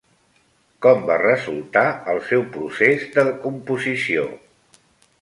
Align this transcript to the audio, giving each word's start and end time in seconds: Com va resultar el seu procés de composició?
Com 0.85 1.03
va 1.09 1.17
resultar 1.25 1.85
el 2.15 2.23
seu 2.31 2.49
procés 2.57 3.07
de 3.21 3.29
composició? 3.47 4.29